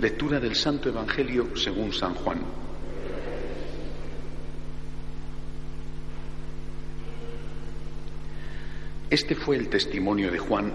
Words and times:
Lectura 0.00 0.40
del 0.40 0.54
Santo 0.54 0.88
Evangelio 0.88 1.54
según 1.54 1.92
San 1.92 2.14
Juan. 2.14 2.40
Este 9.10 9.34
fue 9.34 9.56
el 9.56 9.68
testimonio 9.68 10.30
de 10.30 10.38
Juan 10.38 10.72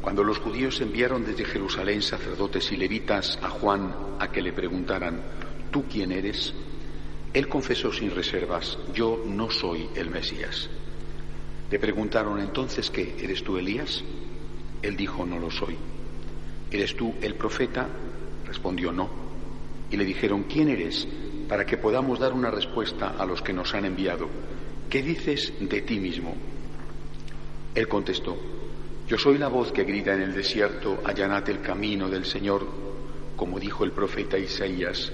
cuando 0.00 0.24
los 0.24 0.38
judíos 0.38 0.80
enviaron 0.80 1.26
desde 1.26 1.44
Jerusalén 1.44 2.00
sacerdotes 2.00 2.72
y 2.72 2.78
levitas 2.78 3.38
a 3.42 3.50
Juan 3.50 3.94
a 4.18 4.32
que 4.32 4.40
le 4.40 4.54
preguntaran, 4.54 5.20
¿tú 5.70 5.84
quién 5.90 6.10
eres? 6.10 6.54
Él 7.34 7.48
confesó 7.48 7.92
sin 7.92 8.14
reservas, 8.14 8.78
yo 8.94 9.22
no 9.26 9.50
soy 9.50 9.90
el 9.94 10.08
Mesías. 10.08 10.70
Le 11.70 11.78
preguntaron 11.78 12.40
entonces, 12.40 12.90
¿qué? 12.90 13.14
¿Eres 13.20 13.44
tú 13.44 13.58
Elías? 13.58 14.02
Él 14.80 14.96
dijo, 14.96 15.26
no 15.26 15.38
lo 15.38 15.50
soy. 15.50 15.76
¿Eres 16.70 16.96
tú 16.96 17.14
el 17.20 17.34
profeta? 17.34 17.88
Respondió, 18.46 18.92
no. 18.92 19.08
Y 19.90 19.96
le 19.96 20.04
dijeron, 20.04 20.44
¿quién 20.44 20.68
eres? 20.68 21.06
Para 21.48 21.66
que 21.66 21.76
podamos 21.76 22.18
dar 22.18 22.32
una 22.32 22.50
respuesta 22.50 23.14
a 23.18 23.26
los 23.26 23.42
que 23.42 23.52
nos 23.52 23.74
han 23.74 23.84
enviado. 23.84 24.28
¿Qué 24.88 25.02
dices 25.02 25.52
de 25.60 25.82
ti 25.82 25.98
mismo? 25.98 26.34
Él 27.74 27.88
contestó, 27.88 28.36
yo 29.08 29.18
soy 29.18 29.38
la 29.38 29.48
voz 29.48 29.72
que 29.72 29.82
grita 29.82 30.14
en 30.14 30.22
el 30.22 30.32
desierto, 30.32 31.00
allanad 31.04 31.48
el 31.48 31.60
camino 31.60 32.08
del 32.08 32.24
Señor, 32.24 32.64
como 33.36 33.58
dijo 33.58 33.82
el 33.84 33.90
profeta 33.90 34.38
Isaías. 34.38 35.10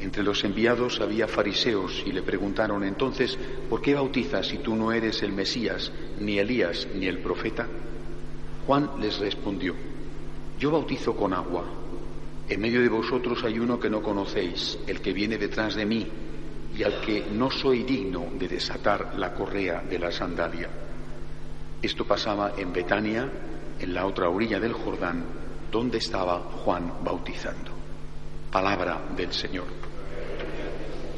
Entre 0.00 0.22
los 0.22 0.42
enviados 0.44 1.00
había 1.00 1.28
fariseos 1.28 2.02
y 2.06 2.12
le 2.12 2.22
preguntaron 2.22 2.82
entonces, 2.84 3.38
¿por 3.68 3.82
qué 3.82 3.94
bautizas 3.94 4.48
si 4.48 4.58
tú 4.58 4.74
no 4.74 4.92
eres 4.92 5.22
el 5.22 5.32
Mesías, 5.32 5.92
ni 6.20 6.38
Elías, 6.38 6.88
ni 6.94 7.06
el 7.06 7.18
profeta? 7.18 7.68
Juan 8.66 8.90
les 8.98 9.18
respondió, 9.18 9.74
yo 10.62 10.70
bautizo 10.70 11.16
con 11.16 11.34
agua. 11.34 11.64
En 12.48 12.60
medio 12.60 12.80
de 12.80 12.88
vosotros 12.88 13.42
hay 13.42 13.58
uno 13.58 13.80
que 13.80 13.90
no 13.90 14.00
conocéis, 14.00 14.78
el 14.86 15.00
que 15.00 15.12
viene 15.12 15.36
detrás 15.36 15.74
de 15.74 15.84
mí, 15.84 16.06
y 16.72 16.84
al 16.84 17.00
que 17.00 17.26
no 17.32 17.50
soy 17.50 17.82
digno 17.82 18.28
de 18.38 18.46
desatar 18.46 19.18
la 19.18 19.34
correa 19.34 19.80
de 19.82 19.98
la 19.98 20.12
sandalia. 20.12 20.70
Esto 21.82 22.06
pasaba 22.06 22.52
en 22.56 22.72
Betania, 22.72 23.28
en 23.80 23.92
la 23.92 24.06
otra 24.06 24.28
orilla 24.28 24.60
del 24.60 24.72
Jordán, 24.72 25.24
donde 25.68 25.98
estaba 25.98 26.38
Juan 26.38 26.92
bautizando. 27.02 27.72
Palabra 28.52 29.02
del 29.16 29.32
Señor. 29.32 29.66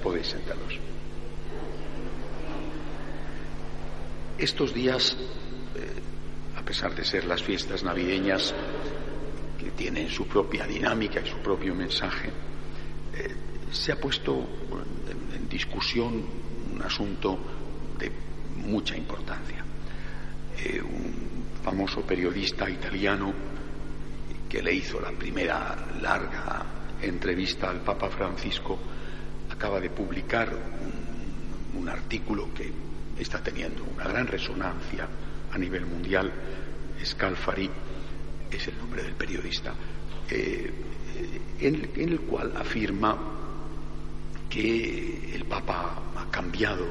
Podéis 0.02 0.28
sentaros. 0.28 0.78
Estos 4.38 4.72
días, 4.72 5.14
eh, 5.76 6.58
a 6.58 6.62
pesar 6.62 6.94
de 6.94 7.04
ser 7.04 7.26
las 7.26 7.42
fiestas 7.42 7.84
navideñas, 7.84 8.54
que 9.72 10.08
su 10.08 10.26
propia 10.26 10.66
dinámica 10.66 11.20
y 11.20 11.28
su 11.28 11.38
propio 11.38 11.74
mensaje, 11.74 12.28
eh, 12.28 13.34
se 13.70 13.92
ha 13.92 13.96
puesto 13.96 14.46
en, 15.08 15.36
en 15.36 15.48
discusión 15.48 16.22
un 16.74 16.82
asunto 16.82 17.38
de 17.98 18.10
mucha 18.66 18.96
importancia 18.96 19.64
eh, 20.56 20.80
un 20.80 21.44
famoso 21.62 22.02
periodista 22.02 22.68
italiano 22.70 23.32
que 24.48 24.62
le 24.62 24.72
hizo 24.72 25.00
la 25.00 25.10
primera 25.10 25.76
larga 26.00 26.64
entrevista 27.00 27.70
al 27.70 27.80
Papa 27.80 28.08
Francisco, 28.08 28.78
acaba 29.50 29.80
de 29.80 29.90
publicar 29.90 30.50
un, 30.54 31.80
un 31.80 31.88
artículo 31.88 32.54
que 32.54 32.70
está 33.18 33.42
teniendo 33.42 33.82
una 33.82 34.04
gran 34.04 34.26
resonancia 34.26 35.08
a 35.52 35.58
nivel 35.58 35.86
mundial. 35.86 36.30
Scalfari 37.04 37.68
es 38.56 38.68
el 38.68 38.78
nombre 38.78 39.02
del 39.02 39.14
periodista, 39.14 39.74
eh, 40.30 40.70
en, 41.60 41.90
el 41.94 42.20
cual 42.20 42.56
afirma 42.56 43.16
que 44.48 45.34
el 45.34 45.44
Papa 45.44 46.02
ha 46.16 46.30
cambiado 46.30 46.86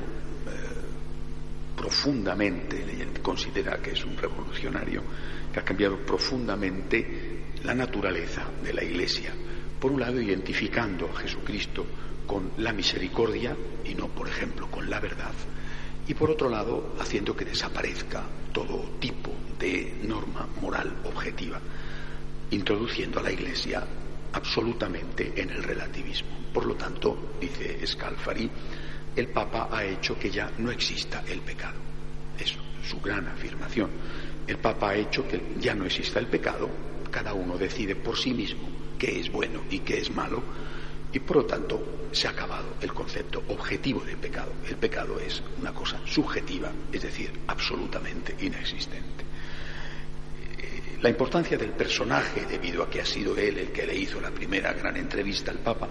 profundamente, 1.75 2.81
él 2.81 3.21
considera 3.21 3.77
que 3.81 3.91
es 3.91 4.05
un 4.05 4.15
revolucionario, 4.15 5.03
que 5.51 5.59
ha 5.59 5.65
cambiado 5.65 5.97
profundamente 5.97 7.43
la 7.63 7.73
naturaleza 7.73 8.49
de 8.63 8.73
la 8.73 8.83
Iglesia. 8.83 9.33
Por 9.79 9.91
un 9.91 9.99
lado, 9.99 10.21
identificando 10.21 11.09
a 11.09 11.19
Jesucristo 11.19 11.85
con 12.25 12.51
la 12.57 12.71
misericordia 12.71 13.55
y 13.83 13.95
no, 13.95 14.07
por 14.07 14.29
ejemplo, 14.29 14.71
con 14.71 14.89
la 14.89 14.99
verdad. 14.99 15.33
Y 16.07 16.13
por 16.13 16.31
otro 16.31 16.49
lado, 16.49 16.95
haciendo 16.99 17.35
que 17.35 17.45
desaparezca 17.45 18.23
todo 18.53 18.97
tipo 18.99 19.33
de 19.59 19.99
norma 20.03 20.47
moral 20.61 21.01
objetiva, 21.03 21.42
introduciendo 22.53 23.19
a 23.19 23.23
la 23.23 23.31
Iglesia 23.31 23.83
absolutamente 24.33 25.33
en 25.35 25.49
el 25.49 25.63
relativismo. 25.63 26.29
Por 26.53 26.65
lo 26.65 26.75
tanto, 26.75 27.33
dice 27.39 27.85
Scalfari, 27.85 28.49
el 29.15 29.27
Papa 29.27 29.69
ha 29.71 29.83
hecho 29.83 30.17
que 30.17 30.29
ya 30.29 30.51
no 30.57 30.71
exista 30.71 31.23
el 31.27 31.41
pecado. 31.41 31.79
Es 32.39 32.55
su 32.87 32.99
gran 32.99 33.27
afirmación. 33.27 33.89
El 34.47 34.57
Papa 34.57 34.89
ha 34.89 34.95
hecho 34.95 35.27
que 35.27 35.41
ya 35.59 35.73
no 35.73 35.85
exista 35.85 36.19
el 36.19 36.27
pecado, 36.27 36.69
cada 37.11 37.33
uno 37.33 37.57
decide 37.57 37.95
por 37.95 38.17
sí 38.17 38.33
mismo 38.33 38.67
qué 38.97 39.19
es 39.19 39.31
bueno 39.31 39.61
y 39.69 39.79
qué 39.79 39.99
es 39.99 40.09
malo, 40.11 40.43
y 41.11 41.19
por 41.19 41.37
lo 41.37 41.45
tanto 41.45 42.09
se 42.11 42.27
ha 42.27 42.31
acabado 42.31 42.75
el 42.81 42.93
concepto 42.93 43.43
objetivo 43.49 44.01
de 44.01 44.15
pecado. 44.17 44.51
El 44.67 44.77
pecado 44.77 45.19
es 45.19 45.41
una 45.59 45.73
cosa 45.73 45.99
subjetiva, 46.05 46.71
es 46.91 47.03
decir, 47.03 47.31
absolutamente 47.47 48.35
inexistente. 48.39 49.32
La 51.03 51.09
importancia 51.09 51.57
del 51.57 51.71
personaje, 51.71 52.45
debido 52.45 52.81
a 52.81 52.89
que 52.89 53.01
ha 53.01 53.05
sido 53.05 53.35
él 53.35 53.57
el 53.57 53.73
que 53.73 53.85
le 53.85 53.93
hizo 53.93 54.21
la 54.21 54.31
primera 54.31 54.71
gran 54.71 54.95
entrevista 54.95 55.51
al 55.51 55.57
Papa, 55.57 55.89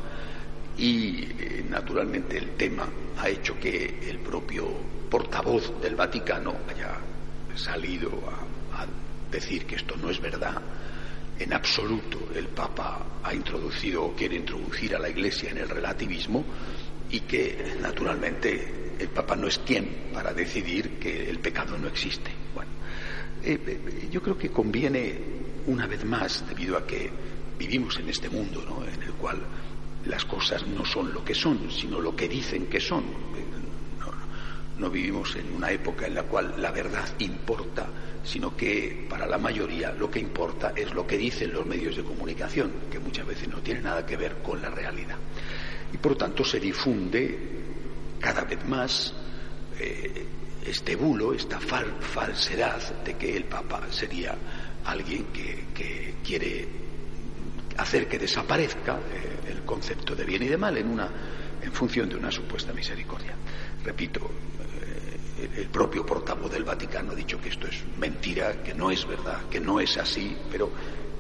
y 0.79 1.25
eh, 1.39 1.67
naturalmente 1.69 2.39
el 2.39 2.57
tema 2.57 2.89
ha 3.19 3.29
hecho 3.29 3.61
que 3.61 4.09
el 4.09 4.21
propio 4.21 4.71
portavoz 5.11 5.79
del 5.83 5.97
Vaticano 5.97 6.61
haya 6.67 6.97
salido 7.55 8.09
a, 8.27 8.81
a, 8.81 8.87
decir 9.31 9.67
que 9.67 9.77
esto 9.77 9.97
no 9.99 10.09
es 10.09 10.19
verdad. 10.19 10.63
En 11.39 11.53
absoluto 11.53 12.31
el 12.35 12.49
Papa 12.49 13.05
ha 13.23 13.35
introducido 13.35 14.05
o 14.05 14.15
quiere 14.15 14.37
introducir 14.37 14.97
a 14.97 14.99
la 14.99 15.11
Iglesia 15.11 15.51
en 15.51 15.59
el 15.59 15.69
relativismo 15.69 16.43
y 17.11 17.21
que 17.21 17.77
naturalmente 17.83 18.95
el 18.99 19.09
Papa 19.09 19.37
no 19.37 19.47
es 19.47 19.59
quien 19.59 20.09
para 20.15 20.33
decidir 20.33 20.99
que 20.99 21.29
el 21.29 21.39
pecado 21.39 21.77
no 21.77 21.89
existe. 21.89 22.31
Bueno, 22.55 22.71
eh, 23.45 23.61
eh, 23.67 24.09
yo 24.11 24.23
creo 24.23 24.39
que 24.39 24.51
conviene 24.51 25.15
una 25.67 25.87
vez 25.87 26.05
más, 26.05 26.45
debido 26.49 26.77
a 26.77 26.87
que 26.87 27.11
vivimos 27.59 27.99
en 27.99 28.09
este 28.09 28.29
mundo 28.29 28.65
¿no? 28.69 28.85
en 28.87 29.03
el 29.03 29.13
cual 29.13 29.39
las 30.07 30.25
cosas 30.25 30.67
no 30.67 30.85
son 30.85 31.13
lo 31.13 31.25
que 31.25 31.35
son, 31.35 31.71
sino 31.71 32.01
lo 32.01 32.15
que 32.17 32.29
dicen 32.29 32.67
que 32.67 32.81
son. 32.81 33.05
No, 34.01 34.13
no, 34.79 34.91
vivimos 34.91 35.37
en 35.37 35.53
una 35.55 35.71
época 35.71 36.07
en 36.07 36.15
la 36.15 36.25
cual 36.25 36.55
la 36.59 36.73
verdad 36.73 37.09
importa, 37.21 37.89
sino 38.25 38.57
que 38.57 39.07
para 39.09 39.27
la 39.27 39.39
mayoría 39.39 39.93
lo 39.93 40.11
que 40.11 40.19
importa 40.19 40.73
es 40.75 40.93
lo 40.93 41.07
que 41.07 41.17
dicen 41.17 41.53
los 41.53 41.67
medios 41.67 41.97
de 41.97 42.03
comunicación, 42.03 42.73
que 42.91 42.99
muchas 42.99 43.27
veces 43.27 43.49
no 43.49 43.59
tiene 43.59 43.81
nada 43.81 44.05
que 44.05 44.17
ver 44.17 44.39
con 44.43 44.61
la 44.61 44.71
realidad. 44.71 45.17
Y 45.93 45.99
por 45.99 46.13
lo 46.13 46.19
tanto 46.19 46.45
se 46.45 46.59
difunde 46.59 47.39
cada 48.19 48.43
vez 48.43 48.65
más 48.67 49.15
eh, 49.79 50.27
este 50.67 50.97
bulo, 50.97 51.35
esta 51.35 51.59
fal 51.61 51.97
falsedad 52.01 53.03
de 53.05 53.17
que 53.17 53.37
el 53.37 53.45
Papa 53.45 53.87
sería 53.91 54.37
alguien 54.85 55.27
que, 55.27 55.67
que 55.75 56.15
quiere 56.25 56.69
hacer 57.77 58.09
que 58.09 58.19
desaparezca 58.19 58.99
eh, 58.99 59.51
el 59.53 59.63
concepto 59.63 60.15
de 60.15 60.25
bien 60.25 60.43
y 60.43 60.49
de 60.49 60.57
mal 60.57 60.77
en, 60.77 60.89
una, 60.89 61.09
en 61.63 61.73
función 61.73 62.09
de 62.09 62.17
una 62.17 62.31
supuesta 62.31 62.73
misericordia. 62.73 63.35
Repito, 63.85 64.21
eh, 64.21 65.49
el 65.57 65.67
propio 65.69 66.05
portavoz 66.05 66.51
del 66.53 66.65
Vaticano 66.65 67.13
ha 67.13 67.15
dicho 67.15 67.41
que 67.41 67.49
esto 67.49 67.67
es 67.67 67.83
mentira, 67.99 68.63
que 68.63 68.75
no 68.75 68.91
es 68.91 69.07
verdad, 69.07 69.49
que 69.51 69.61
no 69.61 69.81
es 69.81 69.97
así, 69.97 70.37
pero 70.51 70.71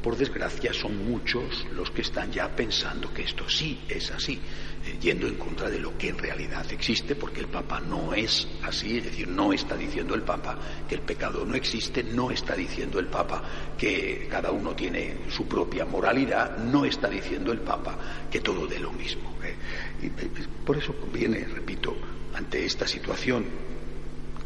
por 0.02 0.16
desgracia 0.16 0.72
son 0.72 1.08
muchos 1.08 1.66
los 1.74 1.90
que 1.90 2.02
están 2.02 2.32
ya 2.32 2.48
pensando 2.48 3.12
que 3.14 3.22
esto 3.22 3.48
sí 3.48 3.80
es 3.88 4.10
así, 4.10 4.34
eh, 4.34 4.96
yendo 5.00 5.28
en 5.28 5.36
contra 5.36 5.70
de 5.70 5.78
lo 5.78 5.96
que 5.96 6.08
en 6.08 6.18
realidad 6.18 6.66
existe, 6.72 7.14
porque 7.14 7.40
el 7.40 7.46
Papa 7.46 7.80
no 7.80 8.12
es 8.12 8.48
así, 8.62 8.98
es 8.98 9.04
decir, 9.04 9.28
no 9.28 9.52
está 9.52 9.76
diciendo 9.76 10.14
el 10.14 10.22
Papa 10.22 10.58
que 10.88 10.96
el 10.96 11.02
pecado 11.02 11.44
no 11.44 11.54
existe, 11.54 12.02
no 12.02 12.30
está 12.30 12.56
diciendo 12.56 12.98
el 12.98 13.06
Papa 13.06 13.42
que 13.78 14.26
cada 14.28 14.50
uno 14.50 14.74
tiene 14.74 15.18
su 15.30 15.46
propia 15.46 15.84
moralidad, 15.84 16.58
no 16.58 16.84
está 16.84 17.08
diciendo 17.08 17.52
el 17.52 17.60
Papa 17.60 18.26
que 18.30 18.40
todo 18.40 18.66
de 18.66 18.80
lo 18.80 18.92
mismo. 18.92 19.36
¿eh? 19.44 19.54
Y, 20.02 20.06
eh, 20.06 20.30
por 20.66 20.76
eso 20.76 20.94
conviene, 20.94 21.44
repito, 21.44 21.96
ante 22.34 22.64
esta 22.64 22.88
situación 22.88 23.44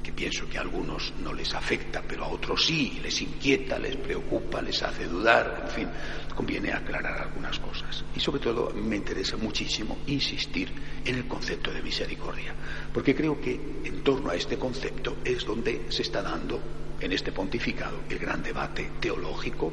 que 0.07 0.13
pienso 0.13 0.49
que 0.49 0.57
a 0.57 0.61
algunos 0.61 1.13
no 1.21 1.35
les 1.35 1.53
afecta, 1.53 2.01
pero 2.01 2.23
a 2.23 2.29
otros 2.29 2.65
sí, 2.65 3.01
les 3.03 3.21
inquieta, 3.23 3.77
les 3.77 3.97
preocupa, 3.97 4.63
les 4.63 4.81
hace 4.81 5.05
dudar, 5.09 5.65
en 5.65 5.69
fin, 5.69 5.89
conviene 6.33 6.73
aclarar 6.73 7.23
algunas 7.23 7.59
cosas. 7.59 8.05
Y 8.15 8.21
sobre 8.21 8.39
todo 8.39 8.71
me 8.73 8.95
interesa 8.95 9.37
muchísimo 9.37 9.99
insistir 10.07 10.71
en 11.05 11.17
el 11.17 11.27
concepto 11.27 11.73
de 11.73 11.83
misericordia, 11.83 12.55
porque 12.95 13.17
creo 13.17 13.41
que 13.41 13.61
en 13.83 14.05
torno 14.05 14.31
a 14.31 14.37
este 14.37 14.57
concepto 14.57 15.17
es 15.25 15.45
donde 15.45 15.87
se 15.89 16.03
está 16.03 16.23
dando 16.23 16.61
en 17.01 17.11
este 17.13 17.33
pontificado 17.33 18.03
el 18.09 18.21
gran 18.21 18.45
debate 18.45 18.93
teológico 19.01 19.73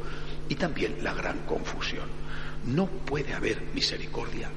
y 0.49 0.55
también 0.55 0.97
la 1.03 1.13
gran 1.13 1.45
confusión. 1.45 2.09
No 2.65 2.87
puede 2.87 3.35
haber 3.35 3.61
misericordia. 3.75 4.49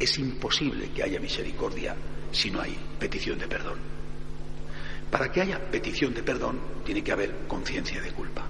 Es 0.00 0.18
imposible 0.18 0.88
que 0.88 1.02
haya 1.02 1.20
misericordia 1.20 1.94
si 2.32 2.50
no 2.50 2.62
hay 2.62 2.74
petición 2.98 3.38
de 3.38 3.46
perdón. 3.46 3.97
Para 5.10 5.32
que 5.32 5.40
haya 5.40 5.58
petición 5.70 6.12
de 6.12 6.22
perdón 6.22 6.60
tiene 6.84 7.02
que 7.02 7.12
haber 7.12 7.46
conciencia 7.46 8.00
de 8.00 8.12
culpa. 8.12 8.46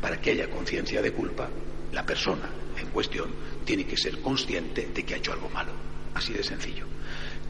Para 0.00 0.20
que 0.20 0.30
haya 0.30 0.50
conciencia 0.50 1.02
de 1.02 1.12
culpa, 1.12 1.48
la 1.92 2.04
persona 2.04 2.50
en 2.76 2.88
cuestión 2.88 3.30
tiene 3.64 3.84
que 3.84 3.96
ser 3.96 4.20
consciente 4.20 4.88
de 4.92 5.04
que 5.04 5.14
ha 5.14 5.18
hecho 5.18 5.32
algo 5.32 5.48
malo. 5.48 5.72
Así 6.14 6.32
de 6.32 6.42
sencillo. 6.42 6.84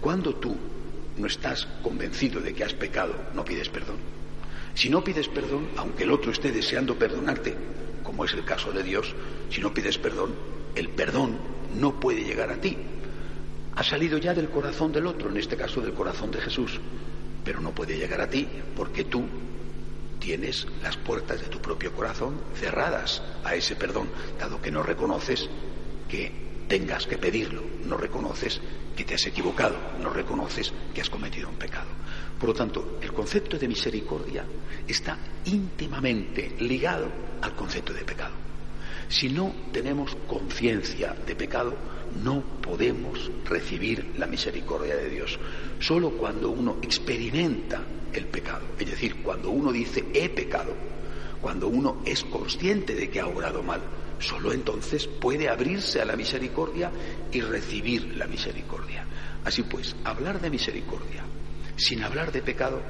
Cuando 0.01 0.35
tú 0.35 0.57
no 1.17 1.27
estás 1.27 1.67
convencido 1.83 2.41
de 2.41 2.55
que 2.55 2.65
has 2.65 2.75
pecado, 2.75 3.15
no 3.35 3.45
pides 3.45 3.69
perdón. 3.69 3.97
Si 4.75 4.89
no 4.89 5.03
pides 5.03 5.29
perdón, 5.29 5.69
aunque 5.77 6.05
el 6.05 6.13
otro 6.13 6.31
esté 6.31 6.53
deseando 6.53 6.97
perdonarte, 6.97 7.55
como 8.03 8.25
es 8.25 8.33
el 8.35 8.45
caso 8.45 8.73
de 8.73 8.83
Dios, 8.83 9.15
si 9.51 9.61
no 9.61 9.75
pides 9.75 9.99
perdón, 9.99 10.35
el 10.75 10.89
perdón 10.91 11.39
no 11.75 11.99
puede 11.99 12.25
llegar 12.25 12.51
a 12.51 12.61
ti. 12.61 12.77
Ha 13.75 13.83
salido 13.83 14.19
ya 14.19 14.35
del 14.35 14.51
corazón 14.51 14.93
del 14.93 15.07
otro, 15.07 15.31
en 15.31 15.37
este 15.37 15.57
caso 15.57 15.81
del 15.81 15.95
corazón 15.95 16.31
de 16.31 16.41
Jesús, 16.41 16.81
pero 17.49 17.63
no 17.63 17.75
puede 17.75 17.97
llegar 17.97 18.21
a 18.21 18.29
ti 18.29 18.47
porque 18.77 19.05
tú 19.05 19.25
tienes 20.21 20.67
las 20.83 20.99
puertas 20.99 21.41
de 21.41 21.47
tu 21.47 21.63
propio 21.63 21.95
corazón 21.95 22.39
cerradas 22.55 23.23
a 23.43 23.55
ese 23.55 23.75
perdón, 23.75 24.11
dado 24.39 24.61
que 24.61 24.71
no 24.71 24.83
reconoces 24.83 25.49
que 26.11 26.31
tengas 26.69 27.07
que 27.07 27.17
pedirlo, 27.17 27.63
no 27.87 27.97
reconoces 27.97 28.61
que 28.95 29.05
te 29.05 29.15
has 29.15 29.27
equivocado, 29.27 29.79
no 29.99 30.11
reconoces 30.11 30.75
que 30.93 31.01
has 31.01 31.09
cometido 31.09 31.49
un 31.49 31.57
pecado. 31.57 31.89
Por 32.39 32.51
lo 32.51 32.55
tanto, 32.55 32.99
el 33.01 33.15
concepto 33.15 33.57
de 33.57 33.67
misericordia 33.67 34.45
está 34.87 35.17
íntimamente 35.47 36.55
ligado 36.61 37.11
al 37.41 37.55
concepto 37.55 37.95
de 37.95 38.05
pecado. 38.05 38.35
Si 39.09 39.31
no 39.31 39.55
tenemos 39.73 40.15
conciencia 40.27 41.17
de 41.27 41.35
pecado, 41.35 41.75
no 42.23 42.43
podemos 42.61 43.31
recibir 43.45 44.15
la 44.17 44.27
misericordia 44.27 44.97
de 44.97 45.09
Dios. 45.09 45.39
Solo 45.79 46.11
cuando 46.11 46.51
uno 46.51 46.79
experimenta 46.83 47.83
el 48.13 48.27
pecado, 48.27 48.67
es 48.79 48.91
decir, 48.91 49.23
cuando 49.23 49.51
uno 49.51 49.73
dice 49.73 50.05
he 50.13 50.29
pecado, 50.29 50.75
cuando 51.41 51.69
uno 51.69 52.03
es 52.05 52.25
consciente 52.25 52.95
de 52.95 53.09
que 53.11 53.21
ha 53.21 53.27
obrado 53.27 53.63
mal, 53.63 53.81
solo 54.19 54.53
entonces 54.53 55.07
puede 55.07 55.49
abrirse 55.49 56.01
a 56.01 56.05
la 56.05 56.17
misericordia 56.17 56.91
y 57.31 57.41
recibir 57.41 58.17
la 58.17 58.27
misericordia. 58.27 59.05
Así 59.45 59.63
pues, 59.63 59.95
hablar 60.05 60.41
de 60.41 60.51
misericordia 60.51 61.25
sin 61.79 62.03
hablar 62.03 62.33
de 62.33 62.43
pecado 62.43 62.83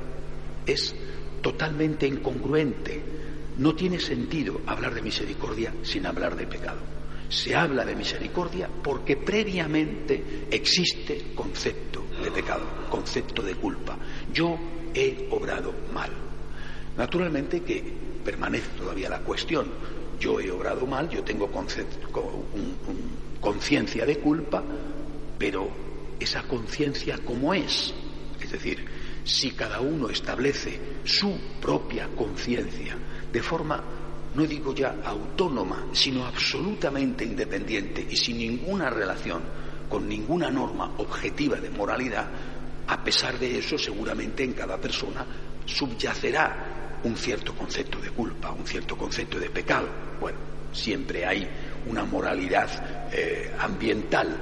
es 0.67 0.95
totalmente 1.43 2.07
incongruente. 2.07 3.03
No 3.59 3.75
tiene 3.75 4.01
sentido 4.01 4.61
hablar 4.67 4.95
de 4.95 5.03
misericordia 5.03 5.75
sin 5.83 6.07
hablar 6.07 6.37
de 6.37 6.47
pecado. 6.47 6.98
Se 7.29 7.55
habla 7.55 7.85
de 7.85 7.95
misericordia 7.95 8.69
porque 8.83 9.17
previamente 9.17 10.47
existe 10.51 11.33
concepto 11.35 12.05
de 12.23 12.31
pecado, 12.31 12.65
concepto 12.91 13.43
de 13.43 13.55
culpa. 13.55 13.99
Yo 14.33 14.59
he 14.95 15.29
obrado 15.31 15.75
mal. 15.93 16.11
Naturalmente 16.97 17.63
que 17.63 17.83
permanece 18.25 18.71
todavía 18.77 19.09
la 19.09 19.21
cuestión. 19.21 19.69
Yo 20.19 20.41
he 20.41 20.51
obrado 20.51 20.87
mal, 20.87 21.09
yo 21.09 21.23
tengo 21.23 21.49
conciencia 23.41 24.05
de 24.05 24.19
culpa, 24.19 24.65
pero 25.39 25.71
esa 26.19 26.43
conciencia 26.43 27.19
como 27.19 27.55
es. 27.55 27.95
Es 28.41 28.51
decir, 28.51 28.85
si 29.23 29.51
cada 29.53 29.81
uno 29.81 30.09
establece 30.09 30.81
su 31.05 31.39
propia 31.61 32.09
conciencia 32.17 32.97
de 33.31 33.43
forma, 33.43 33.85
no 34.35 34.47
digo 34.47 34.75
ya 34.75 34.97
autónoma, 35.05 35.87
sino 35.93 36.25
absolutamente 36.27 37.25
independiente 37.25 38.07
y 38.09 38.17
sin 38.17 38.39
ninguna 38.39 38.91
relación 38.91 39.43
con 39.89 40.09
ninguna 40.09 40.51
norma 40.51 40.93
objetiva 40.99 41.57
de 41.57 41.71
moralidad, 41.71 42.27
a 42.87 43.03
pesar 43.03 43.39
de 43.39 43.59
eso 43.59 43.79
seguramente 43.79 44.45
en 44.45 44.53
cada 44.53 44.79
persona 44.79 45.25
subyacerá 45.65 47.01
un 47.05 47.17
cierto 47.17 47.55
concepto 47.55 47.99
de 48.01 48.11
culpa, 48.11 48.51
un 48.53 48.67
cierto 48.67 48.97
concepto 48.97 49.39
de 49.39 49.51
pecado. 49.51 49.89
Bueno, 50.21 50.39
siempre 50.73 51.25
hay 51.25 51.49
una 51.87 52.05
moralidad 52.05 53.11
eh, 53.13 53.51
ambiental 53.59 54.37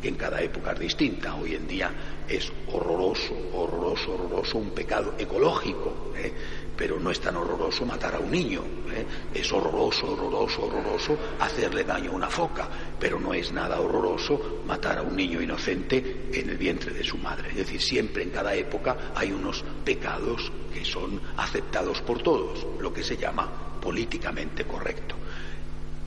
que 0.00 0.08
en 0.08 0.16
cada 0.16 0.40
época 0.40 0.72
es 0.72 0.80
distinta. 0.80 1.34
Hoy 1.34 1.54
en 1.54 1.66
día 1.66 1.90
es 2.28 2.52
horroroso, 2.72 3.34
horroroso, 3.54 4.14
horroroso 4.14 4.58
un 4.58 4.70
pecado 4.70 5.14
ecológico, 5.18 6.12
¿eh? 6.16 6.32
Pero 6.76 7.00
no 7.00 7.10
es 7.10 7.20
tan 7.20 7.36
horroroso 7.36 7.86
matar 7.86 8.14
a 8.14 8.18
un 8.18 8.30
niño. 8.30 8.62
¿eh? 8.92 9.06
Es 9.34 9.50
horroroso, 9.52 10.12
horroroso, 10.12 10.66
horroroso 10.66 11.18
hacerle 11.40 11.84
daño 11.84 12.10
a 12.10 12.14
una 12.14 12.28
foca, 12.28 12.68
pero 13.00 13.18
no 13.18 13.32
es 13.32 13.52
nada 13.52 13.80
horroroso 13.80 14.62
matar 14.66 14.98
a 14.98 15.02
un 15.02 15.16
niño 15.16 15.40
inocente 15.40 16.28
en 16.32 16.50
el 16.50 16.56
vientre 16.56 16.92
de 16.92 17.02
su 17.02 17.16
madre. 17.18 17.50
Es 17.50 17.56
decir, 17.56 17.80
siempre 17.80 18.22
en 18.22 18.30
cada 18.30 18.54
época 18.54 19.12
hay 19.14 19.32
unos 19.32 19.64
pecados 19.84 20.52
que 20.72 20.84
son 20.84 21.20
aceptados 21.36 22.02
por 22.02 22.22
todos, 22.22 22.66
lo 22.80 22.92
que 22.92 23.02
se 23.02 23.16
llama 23.16 23.78
políticamente 23.80 24.64
correcto. 24.64 25.14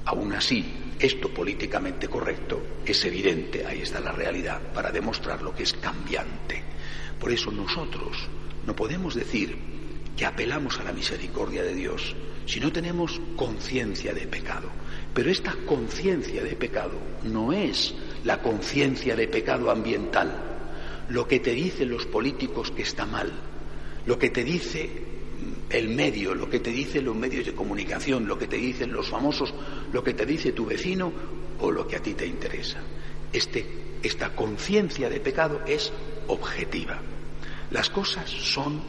Aún 0.05 0.33
así, 0.33 0.65
esto 0.99 1.29
políticamente 1.29 2.07
correcto 2.07 2.61
es 2.85 3.03
evidente, 3.05 3.65
ahí 3.65 3.81
está 3.81 3.99
la 3.99 4.11
realidad, 4.11 4.59
para 4.73 4.91
demostrar 4.91 5.41
lo 5.41 5.53
que 5.53 5.63
es 5.63 5.73
cambiante. 5.73 6.63
Por 7.19 7.31
eso 7.31 7.51
nosotros 7.51 8.17
no 8.65 8.75
podemos 8.75 9.15
decir 9.15 9.57
que 10.19 10.25
apelamos 10.25 10.77
a 10.77 10.83
la 10.83 10.91
misericordia 10.91 11.63
de 11.63 11.73
Dios 11.73 12.13
si 12.45 12.59
no 12.59 12.73
tenemos 12.73 13.21
conciencia 13.37 14.13
de 14.13 14.27
pecado. 14.27 14.69
Pero 15.13 15.31
esta 15.31 15.55
conciencia 15.65 16.43
de 16.43 16.57
pecado 16.57 16.99
no 17.23 17.53
es 17.53 17.95
la 18.25 18.41
conciencia 18.41 19.15
de 19.15 19.29
pecado 19.29 19.71
ambiental, 19.71 20.35
lo 21.07 21.25
que 21.25 21.39
te 21.39 21.51
dicen 21.51 21.89
los 21.89 22.05
políticos 22.05 22.69
que 22.71 22.81
está 22.81 23.05
mal, 23.05 23.31
lo 24.05 24.19
que 24.19 24.29
te 24.29 24.43
dice 24.43 24.89
el 25.69 25.87
medio, 25.87 26.35
lo 26.35 26.49
que 26.49 26.59
te 26.59 26.71
dicen 26.71 27.05
los 27.05 27.15
medios 27.15 27.45
de 27.45 27.53
comunicación, 27.53 28.27
lo 28.27 28.37
que 28.37 28.47
te 28.47 28.57
dicen 28.57 28.91
los 28.91 29.07
famosos, 29.07 29.53
lo 29.93 30.03
que 30.03 30.15
te 30.15 30.25
dice 30.25 30.51
tu 30.51 30.65
vecino 30.65 31.13
o 31.61 31.71
lo 31.71 31.87
que 31.87 31.95
a 31.95 32.01
ti 32.01 32.13
te 32.13 32.27
interesa. 32.27 32.81
Este, 33.31 33.65
esta 34.03 34.35
conciencia 34.35 35.09
de 35.09 35.21
pecado 35.21 35.61
es 35.65 35.93
objetiva. 36.27 36.99
Las 37.71 37.89
cosas 37.89 38.29
son 38.29 38.81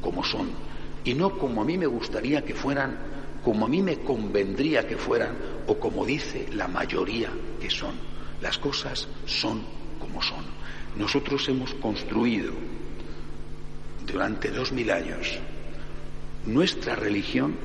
como 0.00 0.24
son 0.24 0.67
y 1.08 1.14
no 1.14 1.38
como 1.38 1.62
a 1.62 1.64
mí 1.64 1.78
me 1.78 1.86
gustaría 1.86 2.44
que 2.44 2.52
fueran, 2.52 2.98
como 3.42 3.64
a 3.64 3.68
mí 3.68 3.80
me 3.80 4.00
convendría 4.00 4.86
que 4.86 4.98
fueran 4.98 5.38
o 5.66 5.78
como 5.78 6.04
dice 6.04 6.46
la 6.52 6.68
mayoría 6.68 7.30
que 7.58 7.70
son. 7.70 7.94
Las 8.42 8.58
cosas 8.58 9.08
son 9.24 9.62
como 9.98 10.20
son. 10.20 10.44
Nosotros 10.98 11.48
hemos 11.48 11.72
construido 11.76 12.52
durante 14.06 14.50
dos 14.50 14.70
mil 14.70 14.90
años 14.90 15.38
nuestra 16.44 16.94
religión, 16.94 17.56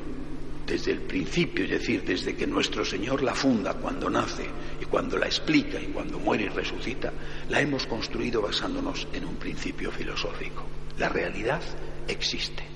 desde 0.66 0.94
el 0.94 1.02
principio, 1.02 1.66
es 1.66 1.72
decir, 1.72 2.02
desde 2.06 2.38
que 2.38 2.48
nuestro 2.48 2.86
Señor 2.86 3.22
la 3.22 3.36
funda 3.36 3.74
cuando 3.74 4.10
nace 4.10 4.46
y 4.82 4.86
cuando 4.86 5.18
la 5.18 5.26
explica 5.26 5.82
y 5.82 5.88
cuando 5.88 6.18
muere 6.18 6.46
y 6.46 6.48
resucita, 6.48 7.12
la 7.50 7.60
hemos 7.60 7.86
construido 7.88 8.42
basándonos 8.42 9.06
en 9.12 9.26
un 9.26 9.36
principio 9.36 9.92
filosófico. 9.92 10.64
La 10.98 11.10
realidad 11.10 11.62
existe. 12.08 12.73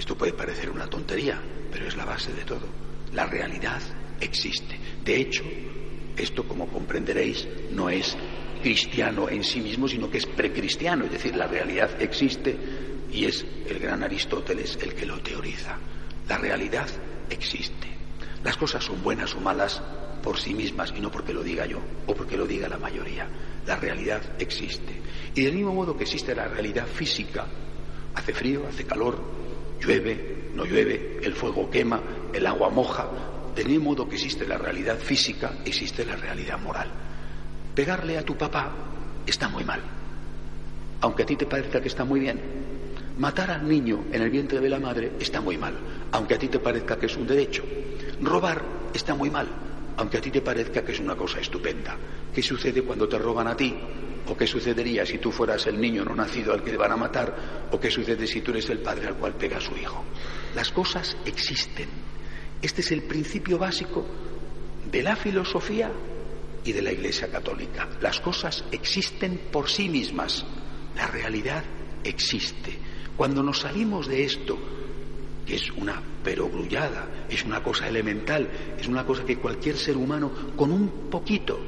Esto 0.00 0.16
puede 0.16 0.32
parecer 0.32 0.70
una 0.70 0.86
tontería, 0.86 1.38
pero 1.70 1.86
es 1.86 1.94
la 1.94 2.06
base 2.06 2.32
de 2.32 2.42
todo. 2.44 2.66
La 3.12 3.26
realidad 3.26 3.82
existe. 4.18 4.80
De 5.04 5.20
hecho, 5.20 5.44
esto, 6.16 6.48
como 6.48 6.68
comprenderéis, 6.68 7.46
no 7.70 7.90
es 7.90 8.16
cristiano 8.62 9.28
en 9.28 9.44
sí 9.44 9.60
mismo, 9.60 9.86
sino 9.86 10.10
que 10.10 10.16
es 10.16 10.24
precristiano, 10.24 11.04
es 11.04 11.12
decir, 11.12 11.36
la 11.36 11.46
realidad 11.46 12.00
existe 12.00 12.56
y 13.12 13.26
es 13.26 13.44
el 13.68 13.78
gran 13.78 14.02
Aristóteles 14.02 14.78
el 14.80 14.94
que 14.94 15.04
lo 15.04 15.20
teoriza. 15.20 15.76
La 16.26 16.38
realidad 16.38 16.88
existe. 17.28 17.88
Las 18.42 18.56
cosas 18.56 18.82
son 18.82 19.02
buenas 19.02 19.34
o 19.34 19.40
malas 19.40 19.82
por 20.22 20.38
sí 20.38 20.54
mismas 20.54 20.94
y 20.96 21.00
no 21.02 21.10
porque 21.10 21.34
lo 21.34 21.42
diga 21.42 21.66
yo 21.66 21.78
o 22.06 22.14
porque 22.14 22.38
lo 22.38 22.46
diga 22.46 22.70
la 22.70 22.78
mayoría. 22.78 23.28
La 23.66 23.76
realidad 23.76 24.22
existe. 24.38 24.98
Y 25.34 25.42
del 25.42 25.56
mismo 25.56 25.74
modo 25.74 25.94
que 25.94 26.04
existe 26.04 26.34
la 26.34 26.48
realidad 26.48 26.86
física, 26.86 27.46
hace 28.14 28.32
frío, 28.32 28.66
hace 28.66 28.86
calor, 28.86 29.49
llueve, 29.80 30.50
no 30.54 30.64
llueve, 30.64 31.18
el 31.22 31.34
fuego 31.34 31.70
quema, 31.70 32.00
el 32.32 32.46
agua 32.46 32.70
moja, 32.70 33.08
del 33.54 33.68
mismo 33.68 33.90
modo 33.90 34.08
que 34.08 34.16
existe 34.16 34.46
la 34.46 34.58
realidad 34.58 34.98
física, 34.98 35.58
existe 35.64 36.04
la 36.04 36.16
realidad 36.16 36.58
moral. 36.60 36.88
Pegarle 37.74 38.18
a 38.18 38.24
tu 38.24 38.36
papá 38.36 38.72
está 39.26 39.48
muy 39.48 39.64
mal, 39.64 39.80
aunque 41.00 41.22
a 41.22 41.26
ti 41.26 41.36
te 41.36 41.46
parezca 41.46 41.80
que 41.80 41.88
está 41.88 42.04
muy 42.04 42.20
bien, 42.20 42.40
Matar 43.20 43.50
al 43.50 43.68
niño 43.68 44.04
en 44.12 44.22
el 44.22 44.30
vientre 44.30 44.60
de 44.60 44.68
la 44.70 44.80
madre 44.80 45.12
está 45.20 45.42
muy 45.42 45.58
mal, 45.58 45.74
aunque 46.10 46.32
a 46.32 46.38
ti 46.38 46.48
te 46.48 46.58
parezca 46.58 46.98
que 46.98 47.04
es 47.04 47.16
un 47.18 47.26
derecho. 47.26 47.62
Robar 48.22 48.62
está 48.94 49.14
muy 49.14 49.28
mal, 49.28 49.46
aunque 49.98 50.16
a 50.16 50.20
ti 50.22 50.30
te 50.30 50.40
parezca 50.40 50.82
que 50.82 50.92
es 50.92 51.00
una 51.00 51.14
cosa 51.14 51.38
estupenda. 51.38 51.98
¿Qué 52.34 52.42
sucede 52.42 52.80
cuando 52.80 53.06
te 53.06 53.18
roban 53.18 53.46
a 53.46 53.54
ti? 53.54 53.76
¿O 54.26 54.36
qué 54.36 54.46
sucedería 54.46 55.04
si 55.04 55.18
tú 55.18 55.32
fueras 55.32 55.66
el 55.66 55.80
niño 55.80 56.04
no 56.04 56.14
nacido 56.14 56.52
al 56.52 56.62
que 56.62 56.76
van 56.76 56.92
a 56.92 56.96
matar? 56.96 57.68
¿O 57.70 57.80
qué 57.80 57.90
sucede 57.90 58.26
si 58.26 58.40
tú 58.40 58.50
eres 58.52 58.68
el 58.70 58.80
padre 58.80 59.08
al 59.08 59.16
cual 59.16 59.34
pega 59.34 59.60
su 59.60 59.76
hijo? 59.76 60.04
Las 60.54 60.70
cosas 60.70 61.16
existen. 61.24 61.88
Este 62.62 62.80
es 62.82 62.92
el 62.92 63.02
principio 63.02 63.58
básico 63.58 64.06
de 64.90 65.02
la 65.02 65.16
filosofía 65.16 65.90
y 66.64 66.72
de 66.72 66.82
la 66.82 66.92
Iglesia 66.92 67.30
Católica. 67.30 67.88
Las 68.00 68.20
cosas 68.20 68.64
existen 68.70 69.48
por 69.50 69.68
sí 69.68 69.88
mismas, 69.88 70.44
la 70.94 71.06
realidad 71.06 71.64
existe. 72.04 72.78
Cuando 73.16 73.42
nos 73.42 73.60
salimos 73.60 74.06
de 74.06 74.24
esto, 74.24 74.58
que 75.46 75.56
es 75.56 75.70
una 75.72 76.02
perogrullada, 76.22 77.26
es 77.28 77.44
una 77.44 77.62
cosa 77.62 77.88
elemental, 77.88 78.48
es 78.78 78.86
una 78.86 79.04
cosa 79.04 79.24
que 79.24 79.38
cualquier 79.38 79.76
ser 79.76 79.96
humano 79.96 80.30
con 80.56 80.70
un 80.70 81.10
poquito, 81.10 81.58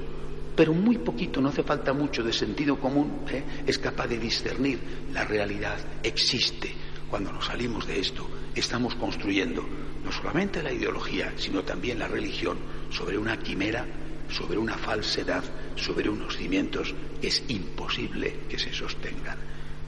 pero 0.55 0.73
muy 0.75 0.99
poquito, 0.99 1.41
no 1.41 1.49
hace 1.49 1.63
falta 1.63 1.93
mucho 1.93 2.23
de 2.23 2.33
sentido 2.33 2.79
común, 2.79 3.25
¿eh? 3.31 3.43
es 3.67 3.79
capaz 3.79 4.07
de 4.07 4.19
discernir 4.19 4.79
la 5.13 5.25
realidad 5.25 5.79
existe. 6.03 6.75
Cuando 7.09 7.33
nos 7.33 7.47
salimos 7.47 7.87
de 7.87 8.01
esto, 8.01 8.27
estamos 8.55 8.95
construyendo 8.95 9.65
no 10.05 10.13
solamente 10.13 10.63
la 10.63 10.73
ideología, 10.73 11.33
sino 11.37 11.63
también 11.63 11.99
la 11.99 12.09
religión 12.09 12.59
sobre 12.91 13.19
una 13.19 13.39
quimera, 13.39 13.87
sobre 14.29 14.59
una 14.59 14.77
falsedad, 14.77 15.45
sobre 15.77 16.09
unos 16.09 16.37
cimientos 16.37 16.95
que 17.21 17.29
es 17.29 17.43
imposible 17.49 18.41
que 18.49 18.59
se 18.59 18.73
sostengan. 18.73 19.39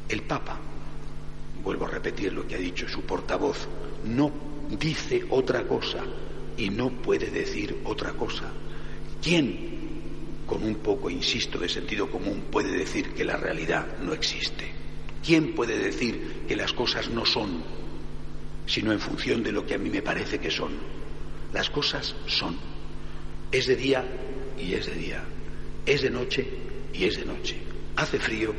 El 0.08 0.22
Papa, 0.22 0.60
vuelvo 1.62 1.86
a 1.86 1.90
repetir 1.90 2.32
lo 2.32 2.46
que 2.46 2.54
ha 2.54 2.58
dicho 2.58 2.88
su 2.88 3.02
portavoz, 3.02 3.68
no 4.04 4.30
dice 4.78 5.24
otra 5.30 5.66
cosa 5.66 6.02
y 6.56 6.70
no 6.70 6.90
puede 6.90 7.30
decir 7.30 7.80
otra 7.84 8.12
cosa. 8.12 8.52
¿Quién, 9.22 9.83
con 10.46 10.62
un 10.62 10.76
poco, 10.76 11.10
insisto, 11.10 11.58
de 11.58 11.68
sentido 11.68 12.10
común, 12.10 12.44
puede 12.50 12.76
decir 12.76 13.14
que 13.14 13.24
la 13.24 13.36
realidad 13.36 13.98
no 14.00 14.12
existe? 14.12 14.70
¿Quién 15.24 15.54
puede 15.54 15.78
decir 15.78 16.44
que 16.46 16.56
las 16.56 16.72
cosas 16.72 17.08
no 17.08 17.24
son, 17.24 17.64
sino 18.66 18.92
en 18.92 19.00
función 19.00 19.42
de 19.42 19.52
lo 19.52 19.64
que 19.66 19.74
a 19.74 19.78
mí 19.78 19.88
me 19.88 20.02
parece 20.02 20.38
que 20.38 20.50
son? 20.50 20.72
Las 21.52 21.70
cosas 21.70 22.14
son. 22.26 22.56
Es 23.50 23.66
de 23.66 23.76
día 23.76 24.04
y 24.58 24.74
es 24.74 24.86
de 24.86 24.94
día. 24.94 25.24
Es 25.86 26.02
de 26.02 26.10
noche 26.10 26.46
y 26.92 27.04
es 27.04 27.16
de 27.16 27.24
noche. 27.24 27.56
Hace 27.96 28.18
frío 28.18 28.54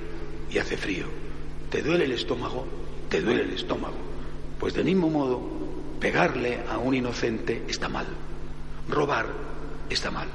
y 0.50 0.58
hace 0.58 0.78
frío. 0.78 1.06
¿Te 1.70 1.82
duele 1.82 2.06
el 2.06 2.14
estómago? 2.14 2.66
Te 3.10 3.22
duele 3.22 3.44
el 3.44 3.52
estómago. 3.52 3.98
Pues 4.60 4.74
del 4.74 4.86
mismo 4.86 5.10
modo, 5.10 5.42
pegarle 6.00 6.62
a 6.70 6.78
un 6.78 6.96
inocente 6.96 7.64
está 7.68 7.90
mal. 7.90 8.08
Robar 8.88 9.28
está 9.90 10.10
mal. 10.10 10.28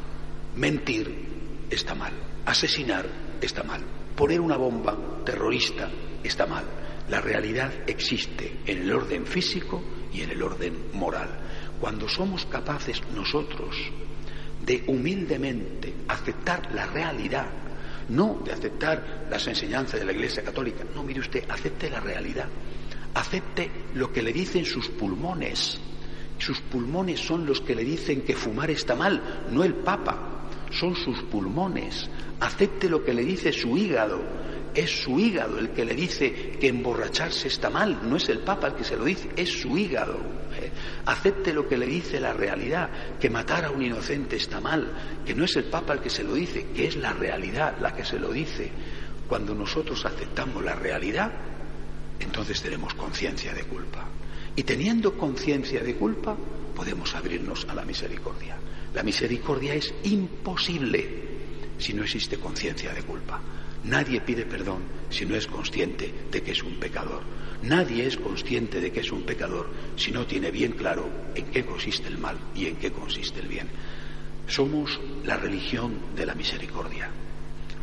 Mentir 0.55 1.31
está 1.71 1.95
mal. 1.95 2.13
Asesinar 2.45 3.07
está 3.41 3.63
mal. 3.63 3.83
Poner 4.17 4.41
una 4.41 4.57
bomba 4.57 4.97
terrorista 5.25 5.89
está 6.23 6.47
mal. 6.47 6.65
La 7.09 7.21
realidad 7.21 7.73
existe 7.87 8.59
en 8.67 8.83
el 8.83 8.93
orden 8.93 9.27
físico 9.27 9.83
y 10.13 10.23
en 10.23 10.31
el 10.31 10.43
orden 10.43 10.91
moral. 10.93 11.29
Cuando 11.81 12.09
somos 12.09 12.45
capaces 12.47 13.01
nosotros 13.15 13.77
de 14.65 14.85
humildemente 14.87 15.95
aceptar 16.09 16.73
la 16.75 16.87
realidad, 16.87 17.47
no 18.11 18.43
de 18.45 18.53
aceptar 18.53 19.27
las 19.31 19.47
enseñanzas 19.47 20.01
de 20.01 20.07
la 20.07 20.13
Iglesia 20.13 20.43
Católica, 20.43 20.85
no, 20.95 21.03
mire 21.03 21.21
usted, 21.21 21.45
acepte 21.49 21.89
la 21.89 22.01
realidad, 22.01 22.49
acepte 23.15 23.71
lo 23.95 24.13
que 24.13 24.23
le 24.23 24.33
dicen 24.33 24.65
sus 24.65 24.89
pulmones. 24.89 25.81
Sus 26.39 26.61
pulmones 26.61 27.21
son 27.21 27.45
los 27.45 27.61
que 27.61 27.75
le 27.75 27.85
dicen 27.85 28.23
que 28.23 28.35
fumar 28.35 28.71
está 28.71 28.95
mal, 28.95 29.47
no 29.51 29.63
el 29.63 29.75
Papa, 29.75 30.30
son 30.71 30.95
sus 30.95 31.23
pulmones. 31.25 32.09
Acepte 32.41 32.89
lo 32.89 33.05
que 33.05 33.15
le 33.15 33.25
dice 33.25 33.53
su 33.53 33.77
hígado, 33.77 34.21
es 34.75 35.03
su 35.03 35.19
hígado 35.19 35.59
el 35.59 35.71
que 35.71 35.85
le 35.85 35.95
dice 35.95 36.57
que 36.61 36.69
emborracharse 36.69 37.49
está 37.49 37.71
mal, 37.71 38.09
no 38.09 38.17
es 38.17 38.29
el 38.29 38.41
Papa 38.41 38.69
el 38.69 38.75
que 38.75 38.85
se 38.85 38.97
lo 38.97 39.05
dice, 39.05 39.31
es 39.37 39.61
su 39.61 39.77
hígado. 39.77 40.19
¿eh? 40.55 40.71
Acepte 41.07 41.53
lo 41.53 41.69
que 41.69 41.77
le 41.77 41.87
dice 41.87 42.21
la 42.21 42.33
realidad, 42.33 42.89
que 43.19 43.31
matar 43.31 43.65
a 43.65 43.71
un 43.71 43.83
inocente 43.83 44.37
está 44.37 44.61
mal, 44.61 45.21
que 45.27 45.35
no 45.35 45.45
es 45.45 45.57
el 45.57 45.65
Papa 45.65 45.95
el 45.95 46.01
que 46.01 46.11
se 46.11 46.25
lo 46.25 46.35
dice, 46.35 46.69
que 46.75 46.87
es 46.87 46.97
la 46.97 47.13
realidad 47.13 47.77
la 47.81 47.95
que 47.95 48.05
se 48.05 48.19
lo 48.19 48.33
dice. 48.33 48.71
Cuando 49.29 49.55
nosotros 49.55 50.05
aceptamos 50.07 50.65
la 50.65 50.75
realidad, 50.75 51.33
entonces 52.19 52.63
tenemos 52.63 52.95
conciencia 52.95 53.53
de 53.53 53.65
culpa. 53.65 54.07
Y 54.57 54.63
teniendo 54.63 55.17
conciencia 55.17 55.83
de 55.83 55.95
culpa, 55.97 56.37
podemos 56.75 57.15
abrirnos 57.15 57.67
a 57.69 57.75
la 57.75 57.85
misericordia. 57.85 58.57
La 58.95 59.03
misericordia 59.03 59.75
es 59.75 59.95
imposible 60.05 61.31
si 61.79 61.95
no 61.95 62.03
existe 62.03 62.39
conciencia 62.39 62.93
de 62.93 63.03
culpa. 63.03 63.41
Nadie 63.85 64.21
pide 64.21 64.45
perdón 64.45 64.83
si 65.09 65.25
no 65.25 65.37
es 65.37 65.47
consciente 65.47 66.13
de 66.31 66.43
que 66.43 66.53
es 66.53 66.63
un 66.63 66.75
pecador. 66.75 67.23
Nadie 67.63 68.07
es 68.07 68.17
consciente 68.17 68.81
de 68.81 68.91
que 68.91 69.01
es 69.01 69.13
un 69.13 69.23
pecador 69.23 69.71
si 69.97 70.11
no 70.11 70.27
tiene 70.27 70.51
bien 70.51 70.73
claro 70.73 71.09
en 71.35 71.47
qué 71.47 71.65
consiste 71.65 72.09
el 72.09 72.19
mal 72.19 72.39
y 72.55 72.67
en 72.67 72.77
qué 72.77 72.91
consiste 72.91 73.41
el 73.41 73.49
bien. 73.49 73.69
Somos 74.47 75.01
la 75.25 75.37
religión 75.37 75.95
de 76.17 76.27
la 76.27 76.35
misericordia. 76.35 77.11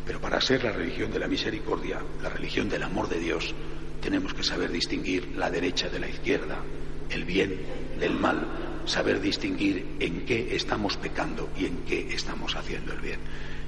Pero 0.04 0.20
para 0.20 0.40
ser 0.40 0.64
la 0.64 0.72
religión 0.72 1.10
de 1.10 1.18
la 1.18 1.28
misericordia, 1.28 2.00
la 2.22 2.28
religión 2.28 2.68
del 2.68 2.82
amor 2.82 3.08
de 3.08 3.18
Dios, 3.18 3.54
tenemos 4.00 4.34
que 4.34 4.42
saber 4.42 4.70
distinguir 4.70 5.36
la 5.36 5.50
derecha 5.50 5.88
de 5.88 5.98
la 5.98 6.08
izquierda, 6.08 6.62
el 7.10 7.24
bien 7.24 7.60
del 7.98 8.14
mal, 8.14 8.67
saber 8.88 9.20
distinguir 9.20 9.84
en 10.00 10.24
qué 10.24 10.56
estamos 10.56 10.96
pecando 10.96 11.50
y 11.56 11.66
en 11.66 11.76
qué 11.84 12.12
estamos 12.12 12.56
haciendo 12.56 12.92
el 12.92 13.00
bien. 13.00 13.20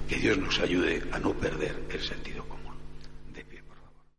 Que 0.08 0.16
Dios 0.16 0.38
nos 0.38 0.58
ayude 0.58 1.02
a 1.12 1.18
no 1.18 1.34
perder 1.34 1.76
el 1.90 2.00
sentido 2.00 2.44
común. 2.44 2.69